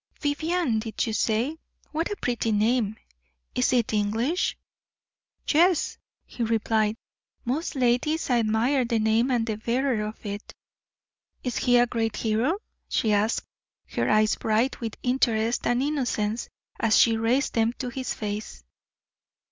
"Vivianne, 0.19 0.79
did 0.79 1.05
you 1.05 1.13
say? 1.13 1.59
What 1.91 2.09
a 2.09 2.15
pretty 2.15 2.51
name! 2.51 2.97
Is 3.53 3.71
it 3.71 3.93
English?" 3.93 4.57
"Yes," 5.47 5.99
he 6.25 6.41
replied. 6.41 6.95
"Most 7.45 7.75
ladies 7.75 8.31
admire 8.31 8.83
the 8.83 8.97
name 8.97 9.29
and 9.29 9.45
the 9.45 9.57
bearer 9.57 10.03
of 10.07 10.25
it." 10.25 10.55
"Is 11.43 11.57
he 11.57 11.77
a 11.77 11.85
great 11.85 12.15
hero?" 12.15 12.57
she 12.89 13.13
asked, 13.13 13.45
her 13.91 14.09
eyes 14.09 14.37
bright 14.37 14.79
with 14.81 14.97
interest 15.03 15.67
and 15.67 15.83
innocence 15.83 16.49
as 16.79 16.97
she 16.97 17.15
raised 17.15 17.53
them 17.53 17.71
to 17.73 17.89
his 17.89 18.11
face. 18.11 18.63